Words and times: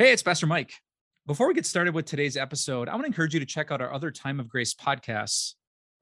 Hey, 0.00 0.12
it's 0.12 0.22
Pastor 0.22 0.46
Mike. 0.46 0.74
Before 1.26 1.48
we 1.48 1.54
get 1.54 1.66
started 1.66 1.92
with 1.92 2.04
today's 2.06 2.36
episode, 2.36 2.88
I 2.88 2.92
want 2.92 3.02
to 3.02 3.08
encourage 3.08 3.34
you 3.34 3.40
to 3.40 3.46
check 3.46 3.72
out 3.72 3.80
our 3.80 3.92
other 3.92 4.12
Time 4.12 4.38
of 4.38 4.48
Grace 4.48 4.72
podcasts, 4.72 5.54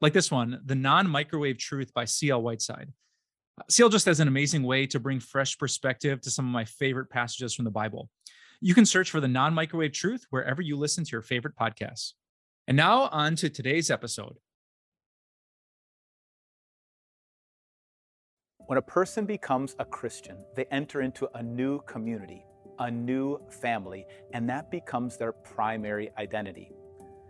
like 0.02 0.12
this 0.12 0.30
one, 0.30 0.60
The 0.66 0.74
Non 0.74 1.08
Microwave 1.08 1.56
Truth 1.56 1.94
by 1.94 2.04
C.L. 2.04 2.42
Whiteside. 2.42 2.92
Uh, 3.58 3.64
CL 3.70 3.88
just 3.88 4.04
has 4.04 4.20
an 4.20 4.28
amazing 4.28 4.64
way 4.64 4.86
to 4.88 5.00
bring 5.00 5.18
fresh 5.18 5.56
perspective 5.56 6.20
to 6.20 6.30
some 6.30 6.44
of 6.44 6.52
my 6.52 6.66
favorite 6.66 7.08
passages 7.08 7.54
from 7.54 7.64
the 7.64 7.70
Bible. 7.70 8.10
You 8.60 8.74
can 8.74 8.84
search 8.84 9.10
for 9.10 9.18
the 9.18 9.28
non 9.28 9.54
microwave 9.54 9.92
truth 9.92 10.26
wherever 10.28 10.60
you 10.60 10.76
listen 10.76 11.02
to 11.02 11.12
your 11.12 11.22
favorite 11.22 11.56
podcasts. 11.58 12.12
And 12.68 12.76
now, 12.76 13.04
on 13.04 13.34
to 13.36 13.48
today's 13.48 13.90
episode. 13.90 14.36
When 18.58 18.76
a 18.76 18.82
person 18.82 19.24
becomes 19.24 19.74
a 19.78 19.86
Christian, 19.86 20.44
they 20.54 20.66
enter 20.66 21.00
into 21.00 21.30
a 21.34 21.42
new 21.42 21.80
community, 21.86 22.44
a 22.78 22.90
new 22.90 23.40
family, 23.48 24.06
and 24.32 24.48
that 24.48 24.70
becomes 24.70 25.16
their 25.16 25.32
primary 25.32 26.10
identity. 26.18 26.72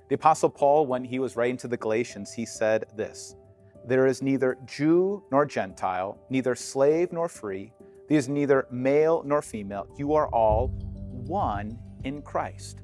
The 0.09 0.14
Apostle 0.14 0.50
Paul, 0.50 0.86
when 0.86 1.05
he 1.05 1.19
was 1.19 1.36
writing 1.36 1.56
to 1.59 1.69
the 1.69 1.77
Galatians, 1.77 2.32
he 2.32 2.46
said 2.46 2.84
this 2.95 3.36
There 3.84 4.06
is 4.06 4.22
neither 4.22 4.56
Jew 4.64 5.22
nor 5.30 5.45
Gentile, 5.46 6.19
neither 6.30 6.55
slave 6.55 7.12
nor 7.12 7.28
free, 7.28 7.72
there 8.09 8.19
is 8.19 8.28
neither 8.28 8.66
male 8.70 9.22
nor 9.24 9.42
female. 9.42 9.88
You 9.96 10.14
are 10.14 10.28
all 10.28 10.69
one 11.27 11.78
in 12.05 12.22
Christ. 12.22 12.83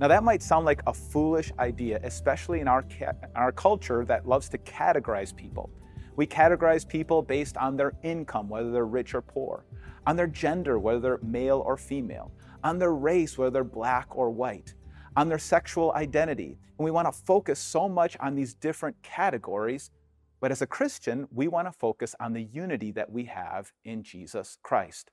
Now, 0.00 0.06
that 0.06 0.22
might 0.22 0.42
sound 0.42 0.64
like 0.64 0.80
a 0.86 0.92
foolish 0.92 1.50
idea, 1.58 1.98
especially 2.04 2.60
in 2.60 2.68
our, 2.68 2.82
ca- 2.82 3.14
our 3.34 3.50
culture 3.50 4.04
that 4.04 4.28
loves 4.28 4.48
to 4.50 4.58
categorize 4.58 5.34
people. 5.34 5.70
We 6.18 6.26
categorize 6.26 6.86
people 6.86 7.22
based 7.22 7.56
on 7.56 7.76
their 7.76 7.92
income, 8.02 8.48
whether 8.48 8.72
they're 8.72 8.86
rich 8.86 9.14
or 9.14 9.22
poor, 9.22 9.64
on 10.04 10.16
their 10.16 10.26
gender, 10.26 10.76
whether 10.76 10.98
they're 10.98 11.20
male 11.22 11.62
or 11.64 11.76
female, 11.76 12.32
on 12.64 12.80
their 12.80 12.92
race, 12.92 13.38
whether 13.38 13.52
they're 13.52 13.62
black 13.62 14.08
or 14.10 14.28
white, 14.28 14.74
on 15.16 15.28
their 15.28 15.38
sexual 15.38 15.92
identity. 15.92 16.58
And 16.76 16.84
we 16.84 16.90
want 16.90 17.06
to 17.06 17.12
focus 17.12 17.60
so 17.60 17.88
much 17.88 18.16
on 18.18 18.34
these 18.34 18.52
different 18.52 19.00
categories. 19.04 19.92
But 20.40 20.50
as 20.50 20.60
a 20.60 20.66
Christian, 20.66 21.28
we 21.32 21.46
want 21.46 21.68
to 21.68 21.72
focus 21.72 22.16
on 22.18 22.32
the 22.32 22.42
unity 22.42 22.90
that 22.90 23.12
we 23.12 23.26
have 23.26 23.70
in 23.84 24.02
Jesus 24.02 24.58
Christ. 24.60 25.12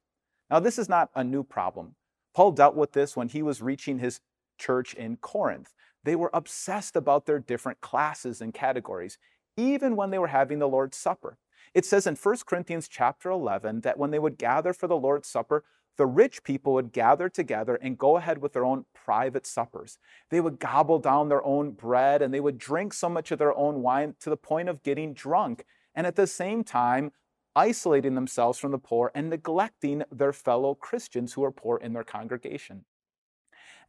Now, 0.50 0.60
this 0.60 0.80
is 0.80 0.90
not 0.90 1.12
a 1.14 1.24
new 1.24 1.44
problem. 1.44 1.94
Paul 2.34 2.52
dealt 2.52 2.76
with 2.76 2.94
this 2.94 3.16
when 3.16 3.30
he 3.30 3.44
was 3.44 3.62
reaching 3.62 4.00
his 4.00 4.22
church 4.58 4.96
in 4.96 5.18
Corinth. 5.18 5.72
They 6.04 6.16
were 6.16 6.32
obsessed 6.34 6.96
about 6.96 7.28
their 7.28 7.40
different 7.40 7.82
classes 7.82 8.42
and 8.42 8.56
categories, 8.56 9.20
even 9.58 9.96
when 9.96 10.10
they 10.12 10.20
were 10.20 10.28
having 10.28 10.60
the 10.60 10.68
Lord's 10.68 10.98
Supper. 10.98 11.38
It 11.74 11.86
says 11.86 12.08
in 12.08 12.16
1 12.16 12.38
Corinthians 12.46 12.88
chapter 12.88 13.30
11 13.30 13.82
that 13.82 13.98
when 13.98 14.12
they 14.12 14.20
would 14.20 14.38
gather 14.38 14.74
for 14.74 14.88
the 14.88 14.98
Lord's 14.98 15.28
Supper, 15.28 15.64
the 15.98 16.06
rich 16.06 16.44
people 16.44 16.74
would 16.74 16.92
gather 16.92 17.30
together 17.30 17.76
and 17.76 17.98
go 17.98 18.18
ahead 18.18 18.42
with 18.42 18.54
their 18.54 18.66
own 18.66 18.86
private 18.94 19.46
suppers. 19.46 19.98
They 20.30 20.42
would 20.42 20.60
gobble 20.60 21.00
down 21.00 21.30
their 21.30 21.46
own 21.46 21.72
bread 21.72 22.22
and 22.22 22.34
they 22.34 22.40
would 22.40 22.58
drink 22.58 22.94
so 22.94 23.08
much 23.10 23.32
of 23.32 23.40
their 23.40 23.56
own 23.56 23.82
wine 23.82 24.16
to 24.22 24.30
the 24.30 24.38
point 24.38 24.68
of 24.68 24.84
getting 24.84 25.14
drunk. 25.14 25.66
And 25.94 26.06
at 26.06 26.16
the 26.16 26.28
same 26.28 26.64
time, 26.64 27.12
isolating 27.56 28.16
themselves 28.16 28.60
from 28.60 28.72
the 28.72 28.78
poor 28.78 29.12
and 29.16 29.30
neglecting 29.30 30.04
their 30.12 30.34
fellow 30.34 30.76
Christians 30.76 31.34
who 31.34 31.44
are 31.44 31.52
poor 31.52 31.78
in 31.78 31.94
their 31.94 32.04
congregation. 32.04 32.84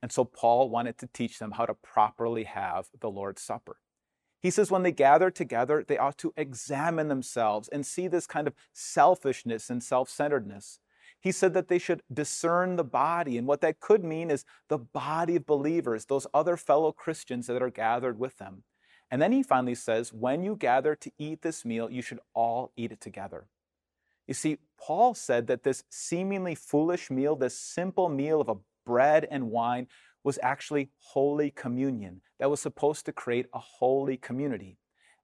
And 0.01 0.13
so 0.13 0.25
Paul 0.25 0.71
wanted 0.71 0.99
to 0.99 1.09
teach 1.13 1.39
them 1.39 1.53
how 1.53 1.67
to 1.67 1.75
properly 1.75 2.45
have 2.45 2.87
the 3.01 3.11
Lord's 3.11 3.43
Supper. 3.43 3.79
He 4.47 4.51
says 4.51 4.71
when 4.71 4.85
they 4.85 4.93
gather 4.93 5.29
together, 5.29 5.85
they 5.85 5.99
ought 5.99 6.19
to 6.19 6.33
examine 6.37 7.09
themselves 7.09 7.67
and 7.67 7.85
see 7.85 8.07
this 8.07 8.29
kind 8.29 8.47
of 8.47 8.55
selfishness 8.73 9.71
and 9.71 9.83
self 9.83 10.09
centeredness. 10.09 10.79
He 11.19 11.33
said 11.33 11.53
that 11.55 11.67
they 11.67 11.81
should 11.81 12.05
discern 12.13 12.77
the 12.77 12.85
body, 12.85 13.39
and 13.39 13.49
what 13.49 13.61
that 13.63 13.81
could 13.81 14.05
mean 14.05 14.31
is 14.31 14.45
the 14.69 14.79
body 14.79 15.35
of 15.35 15.47
believers, 15.47 16.05
those 16.05 16.29
other 16.33 16.57
fellow 16.57 16.93
Christians 16.93 17.49
that 17.49 17.61
are 17.61 17.71
gathered 17.71 18.21
with 18.21 18.39
them. 18.39 18.63
And 19.11 19.21
then 19.21 19.33
he 19.33 19.43
finally 19.43 19.75
says, 19.75 20.13
when 20.13 20.45
you 20.45 20.55
gather 20.55 20.95
to 20.95 21.11
eat 21.19 21.43
this 21.43 21.65
meal, 21.65 21.91
you 21.91 22.01
should 22.01 22.21
all 22.33 22.71
eat 22.77 22.93
it 22.93 23.01
together. 23.01 23.49
You 24.29 24.35
see, 24.35 24.59
Paul 24.81 25.15
said 25.15 25.49
that 25.49 25.65
this 25.65 25.83
seemingly 25.91 26.55
foolish 26.55 27.11
meal, 27.11 27.35
this 27.35 27.59
simple 27.59 28.09
meal 28.09 28.41
of 28.41 28.49
a 28.49 28.59
bread 28.85 29.27
and 29.29 29.51
wine, 29.51 29.89
was 30.27 30.41
actually 30.43 30.91
Holy 30.99 31.53
Communion 31.53 32.21
that 32.41 32.51
was 32.51 32.61
supposed 32.61 33.07
to 33.07 33.13
create 33.13 33.47
a 33.55 33.61
holy 33.61 34.17
community. 34.17 34.77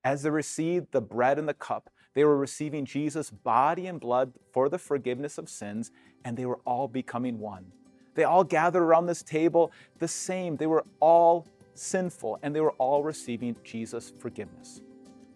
As 0.05 0.23
they 0.23 0.31
received 0.31 0.93
the 0.93 1.01
bread 1.01 1.41
and 1.41 1.49
the 1.49 1.55
cup, 1.55 1.91
they 2.15 2.25
were 2.25 2.37
receiving 2.37 2.85
Jesus' 2.85 3.29
body 3.29 3.89
and 3.89 3.99
blood 3.99 4.33
for 4.53 4.69
the 4.69 4.79
forgiveness 4.79 5.39
of 5.39 5.49
sins, 5.49 5.91
and 6.25 6.37
they 6.37 6.47
were 6.47 6.61
all 6.65 6.87
becoming 6.87 7.41
one. 7.41 7.67
They 8.15 8.23
all 8.23 8.45
gathered 8.45 8.85
around 8.85 9.07
this 9.07 9.25
table 9.25 9.73
the 9.99 10.07
same. 10.07 10.57
They 10.57 10.69
were 10.69 10.85
all 11.01 11.49
sinful, 11.75 12.39
and 12.45 12.55
they 12.55 12.61
were 12.61 12.75
all 12.79 13.03
receiving 13.03 13.57
Jesus' 13.65 14.13
forgiveness. 14.21 14.83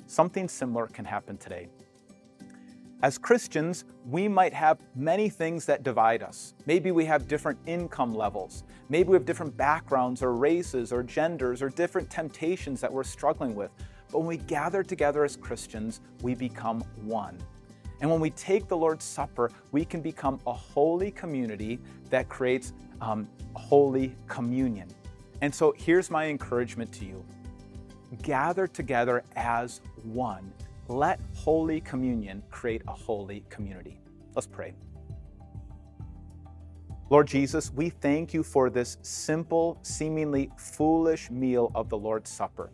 Something 0.06 0.48
similar 0.48 0.86
can 0.86 1.04
happen 1.04 1.38
today. 1.38 1.66
As 3.02 3.18
Christians, 3.18 3.84
we 4.06 4.26
might 4.26 4.54
have 4.54 4.80
many 4.94 5.28
things 5.28 5.66
that 5.66 5.82
divide 5.82 6.22
us. 6.22 6.54
Maybe 6.64 6.92
we 6.92 7.04
have 7.04 7.28
different 7.28 7.58
income 7.66 8.14
levels. 8.14 8.64
Maybe 8.88 9.10
we 9.10 9.16
have 9.16 9.26
different 9.26 9.54
backgrounds 9.54 10.22
or 10.22 10.32
races 10.32 10.94
or 10.94 11.02
genders 11.02 11.60
or 11.60 11.68
different 11.68 12.08
temptations 12.08 12.80
that 12.80 12.90
we're 12.90 13.04
struggling 13.04 13.54
with. 13.54 13.70
But 14.10 14.20
when 14.20 14.28
we 14.28 14.38
gather 14.38 14.82
together 14.82 15.24
as 15.24 15.36
Christians, 15.36 16.00
we 16.22 16.34
become 16.34 16.80
one. 17.02 17.36
And 18.00 18.10
when 18.10 18.18
we 18.18 18.30
take 18.30 18.66
the 18.66 18.76
Lord's 18.78 19.04
Supper, 19.04 19.50
we 19.72 19.84
can 19.84 20.00
become 20.00 20.40
a 20.46 20.52
holy 20.52 21.10
community 21.10 21.78
that 22.08 22.30
creates 22.30 22.72
um, 23.02 23.28
holy 23.54 24.16
communion. 24.26 24.88
And 25.42 25.54
so 25.54 25.74
here's 25.76 26.10
my 26.10 26.28
encouragement 26.28 26.92
to 26.94 27.04
you 27.04 27.22
gather 28.22 28.66
together 28.66 29.22
as 29.34 29.82
one 30.02 30.50
let 30.88 31.20
Holy 31.34 31.80
Communion 31.80 32.42
create 32.50 32.82
a 32.88 32.92
holy 32.92 33.44
community. 33.48 33.98
Let's 34.34 34.46
pray. 34.46 34.74
Lord 37.08 37.28
Jesus, 37.28 37.72
we 37.72 37.90
thank 37.90 38.34
you 38.34 38.42
for 38.42 38.68
this 38.68 38.98
simple, 39.02 39.78
seemingly 39.82 40.50
foolish 40.56 41.30
meal 41.30 41.70
of 41.74 41.88
the 41.88 41.96
Lord's 41.96 42.30
Supper. 42.30 42.70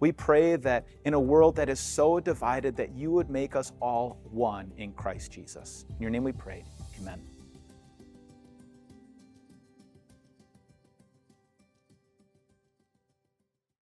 We 0.00 0.12
pray 0.12 0.56
that 0.56 0.86
in 1.04 1.14
a 1.14 1.20
world 1.20 1.56
that 1.56 1.68
is 1.68 1.80
so 1.80 2.20
divided 2.20 2.76
that 2.76 2.94
you 2.94 3.10
would 3.10 3.30
make 3.30 3.54
us 3.54 3.72
all 3.80 4.18
one 4.30 4.72
in 4.76 4.92
Christ 4.92 5.32
Jesus. 5.32 5.84
In 5.88 6.02
your 6.02 6.10
name 6.10 6.24
we 6.24 6.32
pray. 6.32 6.64
Amen. 7.00 7.20